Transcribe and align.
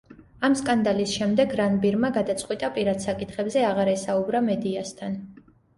ამ 0.47 0.53
სკანდალის 0.61 1.13
შემდეგ, 1.17 1.53
რანბირმა 1.61 2.11
გადაწყვიტა 2.17 2.73
პირად 2.79 3.07
საკითხებზე 3.07 3.69
აღარ 3.73 3.95
ესაუბრა 3.97 4.47
მედიასთან. 4.53 5.21